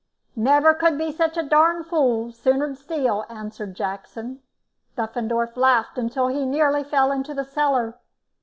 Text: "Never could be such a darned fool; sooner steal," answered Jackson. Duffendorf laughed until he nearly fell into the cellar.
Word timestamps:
"Never 0.35 0.73
could 0.73 0.97
be 0.97 1.11
such 1.11 1.37
a 1.37 1.43
darned 1.43 1.85
fool; 1.85 2.31
sooner 2.31 2.73
steal," 2.73 3.23
answered 3.29 3.75
Jackson. 3.75 4.41
Duffendorf 4.97 5.55
laughed 5.55 5.95
until 5.99 6.27
he 6.29 6.43
nearly 6.43 6.83
fell 6.83 7.11
into 7.11 7.35
the 7.35 7.45
cellar. 7.45 7.99